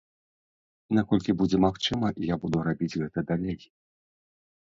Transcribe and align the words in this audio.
Наколькі 0.97 1.35
будзе 1.41 1.57
магчыма, 1.65 2.07
я 2.33 2.39
буду 2.45 2.57
рабіць 2.69 2.89
гэта 3.01 3.19
далей. 3.33 3.59